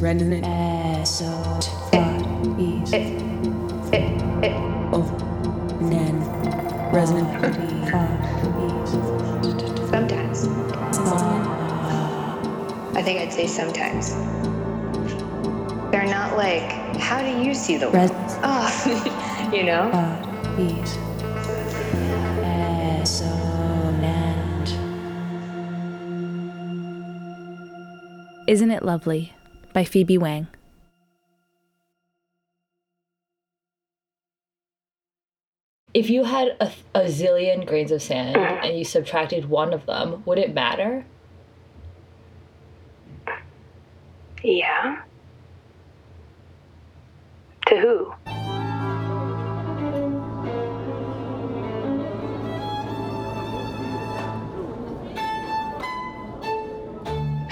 [0.00, 0.44] Resonant.
[0.44, 1.24] eso,
[2.58, 2.90] is,
[4.92, 5.02] Oh.
[5.80, 6.20] Nan.
[6.92, 7.28] Resonant.
[9.90, 10.46] Sometimes.
[12.96, 14.10] I think I'd say sometimes.
[15.90, 18.10] They're not like, how do you see the world?
[18.10, 18.10] res,
[18.42, 19.90] Oh, you know?
[20.58, 20.96] is,
[23.00, 24.68] resonant.
[28.48, 29.32] Isn't It Lovely
[29.74, 30.46] by Phoebe Wang.
[35.92, 40.22] If you had a, a zillion grains of sand and you subtracted one of them,
[40.24, 41.04] would it matter?
[44.42, 45.02] Yeah.
[47.66, 48.14] To who?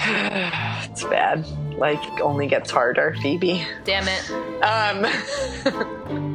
[0.93, 1.62] It's bad.
[1.77, 3.65] Life only gets harder, Phoebe.
[3.83, 4.31] Damn it.
[4.63, 5.05] Um,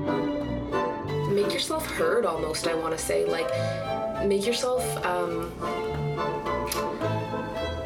[1.35, 3.49] make yourself heard almost i want to say like
[4.27, 5.53] make yourself um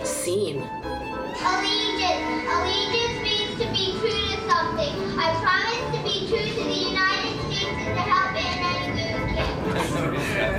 [0.04, 0.64] seen
[1.44, 2.46] Allegiance.
[2.48, 4.94] Allegiance means to be true to something.
[5.18, 8.88] I promise to be true to the United States and to help it in any
[8.94, 10.52] way we can.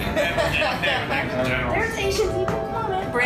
[1.72, 2.43] There's Asian people coming.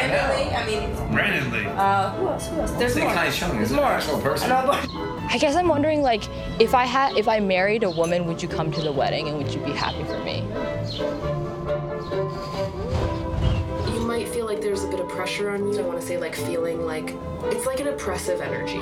[0.08, 0.54] Brandon Lee.
[0.56, 1.66] I mean, Brandon Lee.
[1.68, 2.48] uh, who else?
[2.48, 2.72] Who else?
[2.74, 3.14] There's more.
[3.14, 3.50] Kai Chung.
[3.52, 3.86] Is There's more.
[3.86, 4.52] an actual person?
[4.52, 6.24] I guess I'm wondering like
[6.60, 9.38] if I had if I married a woman, would you come to the wedding and
[9.38, 10.44] would you be happy for me?
[13.94, 16.18] you might feel like there's a bit of pressure on you i want to say
[16.18, 17.14] like feeling like
[17.46, 18.80] it's like an oppressive energy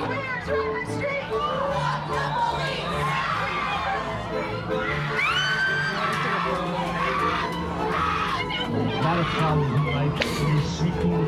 [9.06, 11.18] A lot of problems in life when you're seeking you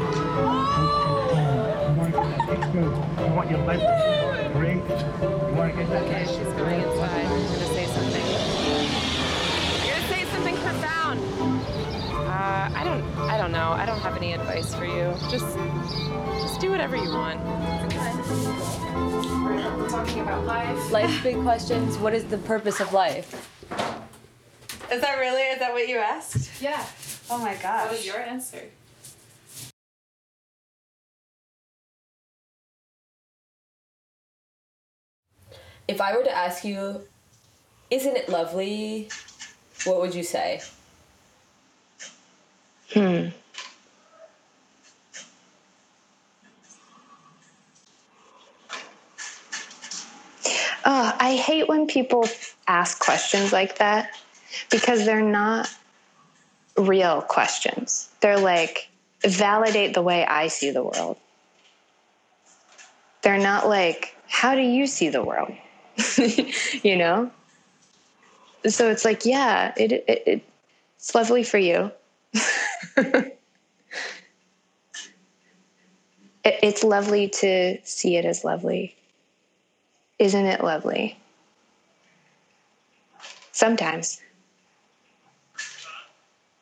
[1.94, 2.18] want to
[2.50, 2.90] expert.
[3.22, 3.86] You want your life to
[4.42, 4.82] be great.
[4.82, 7.26] You want to get that Okay, she's coming inside.
[7.26, 8.26] I'm gonna say something.
[9.78, 11.20] I'm gonna say something profound.
[12.26, 13.70] Uh, I don't, I don't know.
[13.70, 15.14] I don't have any advice for you.
[15.30, 15.56] Just,
[16.42, 17.40] just do whatever you want.
[19.44, 20.90] We're talking about life.
[20.90, 21.96] Life's big questions.
[21.98, 23.32] What is the purpose of life?
[24.90, 25.42] is that really?
[25.42, 26.60] Is that what you asked?
[26.60, 26.84] Yeah.
[27.30, 27.82] Oh my gosh.
[27.82, 28.62] What was your answer?
[35.86, 37.02] If I were to ask you,
[37.90, 39.08] isn't it lovely?
[39.84, 40.60] What would you say?
[42.92, 43.28] Hmm.
[50.84, 52.26] Oh, I hate when people
[52.66, 54.10] ask questions like that
[54.70, 55.68] because they're not
[56.78, 58.08] real questions.
[58.20, 58.88] They're like,
[59.22, 61.16] validate the way I see the world.
[63.22, 65.52] They're not like, how do you see the world?
[66.82, 67.30] you know?
[68.66, 70.42] So it's like, yeah, it, it, it
[70.96, 71.92] it's lovely for you.
[72.96, 73.38] it,
[76.44, 78.96] it's lovely to see it as lovely.
[80.18, 81.18] Isn't it lovely?
[83.52, 84.20] Sometimes.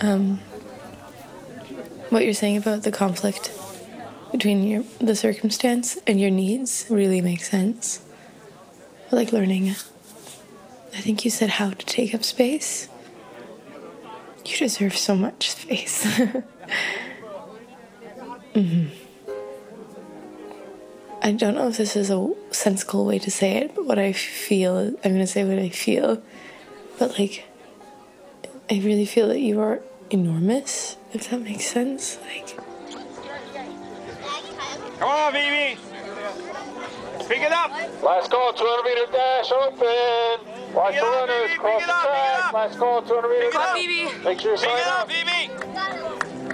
[0.00, 0.38] Um,
[2.10, 3.52] what you're saying about the conflict
[4.32, 8.04] between your the circumstance and your needs really makes sense.
[9.10, 9.70] I like learning.
[9.70, 12.88] I think you said how to take up space.
[14.44, 16.04] You deserve so much space.
[18.54, 18.86] hmm
[21.20, 24.12] I don't know if this is a sensible way to say it, but what I
[24.12, 26.22] feel, I'm going to say what I feel.
[26.98, 27.44] But like,
[28.70, 29.80] I really feel that you are
[30.10, 32.18] enormous, if that makes sense.
[32.26, 32.56] Like,
[34.98, 35.78] Come on, Phoebe.
[37.28, 37.70] Pick it up.
[38.02, 40.74] Last call, 200 meter dash open.
[40.74, 42.44] Watch Pick the up, runners baby, cross pick the up, track.
[42.46, 42.52] up.
[42.52, 43.76] Last call, 200 meter Pick it up, dash.
[43.76, 44.24] Phoebe.
[44.24, 45.10] Make sure you Pick sign it up, up.
[45.10, 46.48] Phoebe.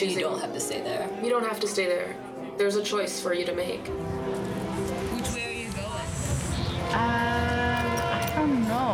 [0.00, 1.08] You don't have to stay there.
[1.22, 2.14] you don't have to stay there
[2.56, 3.84] there's a choice for you to make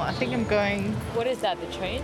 [0.07, 0.93] I think I'm going.
[1.15, 1.61] What is that?
[1.61, 2.01] The train?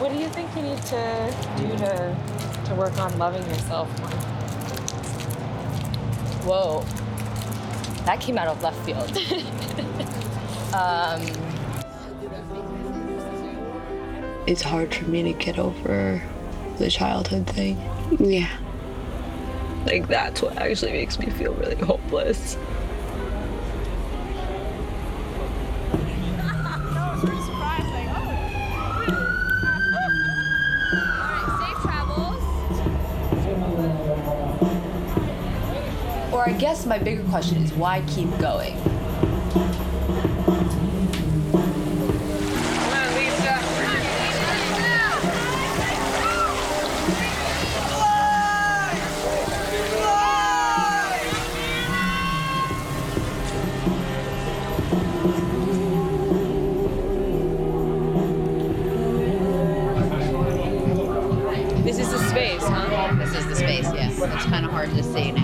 [0.00, 2.16] What do you think you need to do to
[2.64, 4.08] to work on loving yourself more?
[6.48, 6.84] Whoa.
[8.06, 9.10] That came out of left field.
[10.74, 11.20] um,
[14.46, 16.22] It's hard for me to get over
[16.78, 17.76] the childhood thing.
[18.18, 18.48] Yeah.
[19.84, 22.56] Like that's what actually makes me feel really hopeless.
[36.40, 38.74] Or I guess my bigger question is why keep going?
[61.84, 63.14] This is the space, huh?
[63.16, 64.18] This is the space, yes.
[64.18, 65.39] It's kind of hard to see now.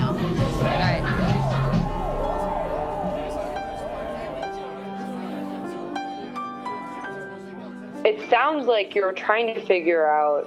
[8.46, 10.46] Sounds like you're trying to figure out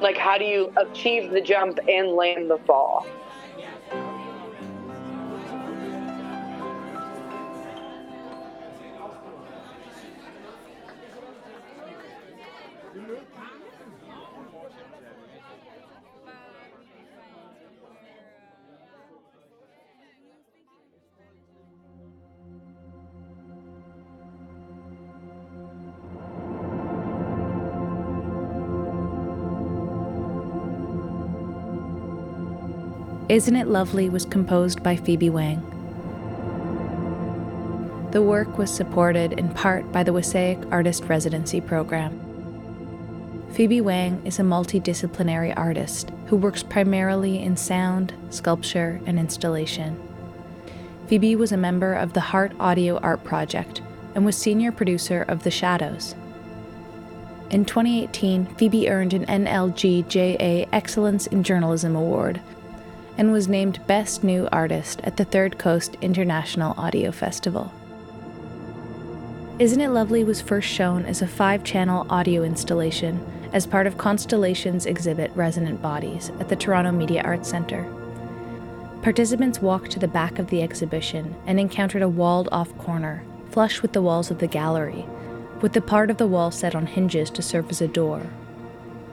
[0.00, 3.06] like how do you achieve the jump and land the fall.
[33.28, 35.60] Isn't It Lovely was composed by Phoebe Wang.
[38.10, 42.18] The work was supported in part by the Wassaic Artist Residency Program.
[43.52, 50.00] Phoebe Wang is a multidisciplinary artist who works primarily in sound, sculpture, and installation.
[51.06, 53.82] Phoebe was a member of the Heart Audio Art Project
[54.14, 56.14] and was senior producer of The Shadows.
[57.50, 62.40] In 2018, Phoebe earned an NLGJA Excellence in Journalism Award
[63.18, 67.72] and was named Best New Artist at the Third Coast International Audio Festival.
[69.58, 73.20] Isn't It Lovely was first shown as a five channel audio installation
[73.52, 77.92] as part of Constellation's exhibit Resonant Bodies at the Toronto Media Arts Centre.
[79.02, 83.82] Participants walked to the back of the exhibition and encountered a walled off corner, flush
[83.82, 85.04] with the walls of the gallery,
[85.60, 88.22] with the part of the wall set on hinges to serve as a door.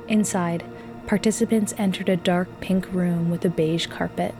[0.08, 0.64] Inside,
[1.08, 4.34] participants entered a dark pink room with a beige carpet.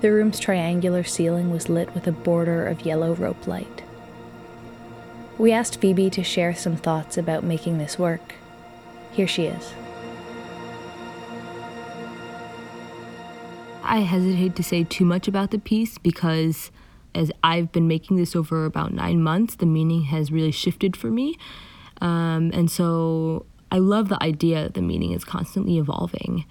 [0.00, 3.82] The room's triangular ceiling was lit with a border of yellow rope light.
[5.38, 8.34] We asked Phoebe to share some thoughts about making this work.
[9.12, 9.74] Here she is.
[13.82, 16.70] I hesitate to say too much about the piece because
[17.14, 21.10] as I've been making this over about nine months, the meaning has really shifted for
[21.10, 21.36] me.
[22.00, 26.44] Um, and so I love the idea that the meaning is constantly evolving.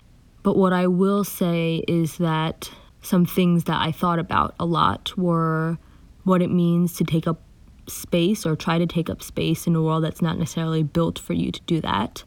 [0.44, 2.70] But what I will say is that
[3.02, 5.78] some things that I thought about a lot were
[6.26, 7.40] what it means to take up
[7.88, 11.32] space or try to take up space in a world that's not necessarily built for
[11.32, 12.26] you to do that.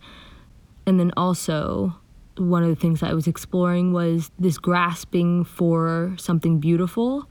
[0.87, 1.95] And then also,
[2.38, 7.29] one of the things I was exploring was this grasping for something beautiful,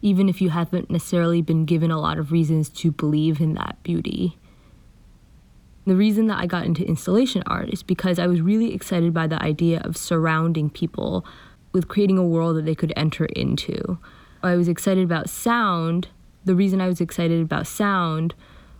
[0.00, 3.82] even if you haven't necessarily been given a lot of reasons to believe in that
[3.82, 4.38] beauty.
[5.86, 9.26] The reason that I got into installation art is because I was really excited by
[9.26, 11.24] the idea of surrounding people
[11.72, 13.98] with creating a world that they could enter into.
[14.42, 16.08] I was excited about sound.
[16.44, 18.34] The reason I was excited about sound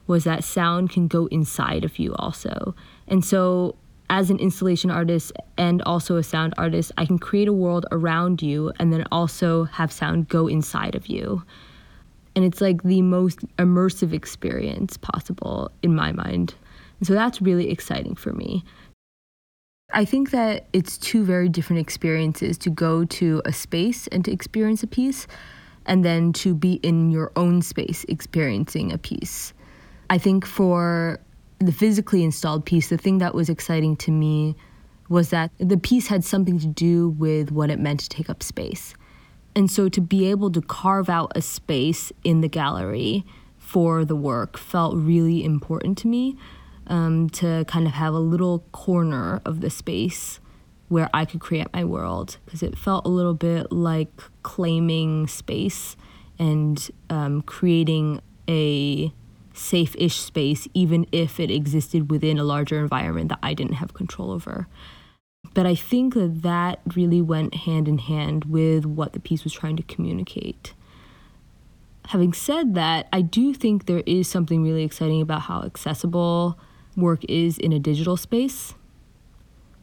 [0.07, 2.75] was that sound can go inside of you also.
[3.07, 3.76] And so
[4.11, 8.42] as an installation artist and also a sound artist, I can create a world around
[8.42, 11.45] you and then also have sound go inside of you.
[12.35, 16.54] And it's like the most immersive experience possible in my mind.
[17.00, 18.64] And so that's really exciting for me.
[19.92, 24.30] I think that it's two very different experiences to go to a space and to
[24.30, 25.26] experience a piece,
[25.87, 29.52] and then to be in your own space experiencing a piece.
[30.09, 31.19] I think for
[31.59, 34.54] the physically installed piece, the thing that was exciting to me
[35.09, 38.42] was that the piece had something to do with what it meant to take up
[38.42, 38.95] space.
[39.57, 43.25] And so to be able to carve out a space in the gallery
[43.59, 46.37] for the work felt really important to me.
[46.90, 50.40] Um, to kind of have a little corner of the space
[50.88, 54.11] where I could create my world because it felt a little bit like
[54.42, 55.97] claiming space
[56.37, 59.12] and um, creating a
[59.54, 63.94] safe ish space, even if it existed within a larger environment that I didn't have
[63.94, 64.66] control over.
[65.54, 69.52] But I think that that really went hand in hand with what the piece was
[69.52, 70.75] trying to communicate.
[72.06, 76.59] Having said that, I do think there is something really exciting about how accessible
[76.97, 78.75] work is in a digital space.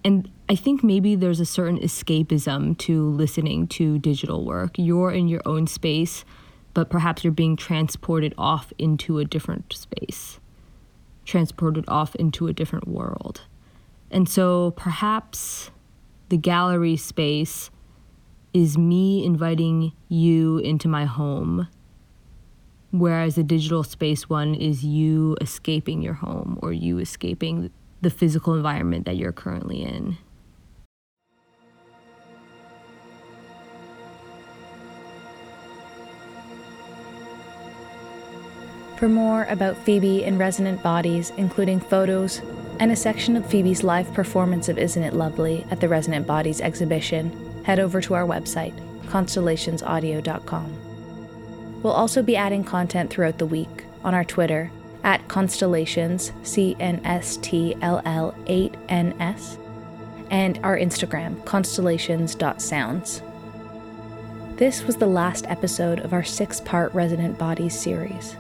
[0.04, 4.78] And I think maybe there's a certain escapism to listening to digital work.
[4.78, 6.24] You're in your own space,
[6.74, 10.40] but perhaps you're being transported off into a different space,
[11.26, 13.42] transported off into a different world.
[14.10, 15.72] And so perhaps
[16.30, 17.70] the gallery space
[18.54, 21.68] is me inviting you into my home,
[22.92, 28.54] whereas the digital space one is you escaping your home or you escaping the physical
[28.54, 30.18] environment that you're currently in.
[38.98, 42.42] For more about Phoebe and Resonant Bodies, including photos
[42.80, 46.62] and a section of Phoebe's live performance of Isn't It Lovely at the Resonant Bodies
[46.62, 48.74] exhibition, head over to our website,
[49.06, 50.87] constellationsaudio.com.
[51.84, 54.72] We'll also be adding content throughout the week on our Twitter
[55.04, 59.58] at Constellations, C N S T L L 8 N S,
[60.30, 63.22] and our Instagram, constellations.sounds.
[64.56, 68.36] This was the last episode of our six part Resonant Bodies series.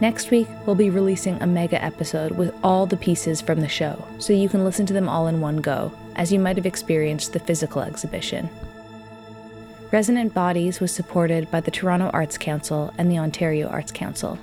[0.00, 4.04] Next week, we'll be releasing a mega episode with all the pieces from the show,
[4.18, 7.32] so you can listen to them all in one go, as you might have experienced
[7.32, 8.50] the physical exhibition.
[9.94, 14.36] Resonant Bodies was supported by the Toronto Arts Council and the Ontario Arts Council.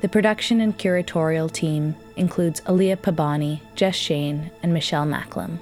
[0.00, 5.60] The production and curatorial team includes Aliya Pabani, Jess Shane, and Michelle Macklem.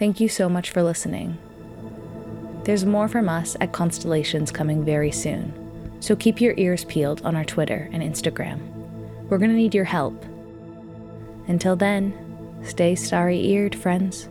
[0.00, 1.38] Thank you so much for listening.
[2.64, 5.52] There's more from us at Constellations coming very soon,
[6.00, 8.58] so keep your ears peeled on our Twitter and Instagram.
[9.28, 10.24] We're going to need your help.
[11.46, 12.12] Until then,
[12.64, 14.28] stay starry eared, friends.